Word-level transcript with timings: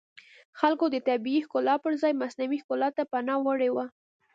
خلکو 0.59 0.85
د 0.91 0.95
طبیعي 1.07 1.39
ښکلا 1.45 1.75
پرځای 1.85 2.11
مصنوعي 2.21 2.57
ښکلا 2.63 2.89
ته 2.97 3.03
پناه 3.11 3.41
وړې 3.45 3.69
وه 3.75 3.85